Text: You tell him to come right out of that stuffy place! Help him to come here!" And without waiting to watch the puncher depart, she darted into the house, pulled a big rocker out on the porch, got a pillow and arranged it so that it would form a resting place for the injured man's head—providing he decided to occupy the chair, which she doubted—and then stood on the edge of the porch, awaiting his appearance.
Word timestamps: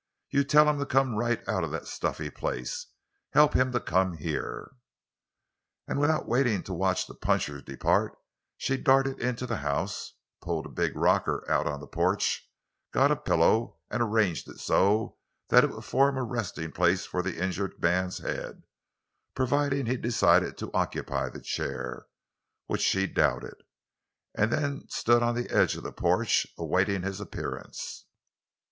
You 0.31 0.43
tell 0.43 0.67
him 0.67 0.79
to 0.79 0.85
come 0.87 1.13
right 1.13 1.47
out 1.47 1.63
of 1.63 1.69
that 1.69 1.85
stuffy 1.85 2.31
place! 2.31 2.87
Help 3.33 3.53
him 3.53 3.71
to 3.71 3.79
come 3.79 4.17
here!" 4.17 4.71
And 5.87 5.99
without 5.99 6.27
waiting 6.27 6.63
to 6.63 6.73
watch 6.73 7.05
the 7.05 7.13
puncher 7.13 7.61
depart, 7.61 8.17
she 8.57 8.77
darted 8.77 9.19
into 9.19 9.45
the 9.45 9.57
house, 9.57 10.13
pulled 10.41 10.65
a 10.65 10.69
big 10.69 10.95
rocker 10.95 11.45
out 11.47 11.67
on 11.67 11.79
the 11.79 11.85
porch, 11.85 12.49
got 12.91 13.11
a 13.11 13.15
pillow 13.15 13.77
and 13.91 14.01
arranged 14.01 14.49
it 14.49 14.57
so 14.59 15.19
that 15.49 15.63
it 15.63 15.69
would 15.69 15.85
form 15.85 16.17
a 16.17 16.23
resting 16.23 16.71
place 16.71 17.05
for 17.05 17.21
the 17.21 17.37
injured 17.37 17.79
man's 17.79 18.17
head—providing 18.17 19.85
he 19.85 19.97
decided 19.97 20.57
to 20.57 20.73
occupy 20.73 21.29
the 21.29 21.41
chair, 21.41 22.07
which 22.65 22.81
she 22.81 23.05
doubted—and 23.05 24.51
then 24.51 24.81
stood 24.89 25.21
on 25.21 25.35
the 25.35 25.51
edge 25.51 25.75
of 25.77 25.83
the 25.83 25.93
porch, 25.93 26.47
awaiting 26.57 27.03
his 27.03 27.21
appearance. 27.21 28.07